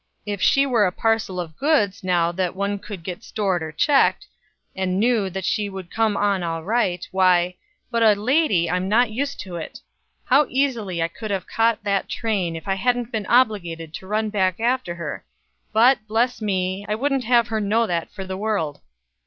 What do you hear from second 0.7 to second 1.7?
a parcel of